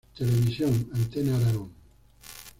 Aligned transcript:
Televisión: 0.17 0.89
Antena 0.95 1.37
Aragón. 1.37 1.69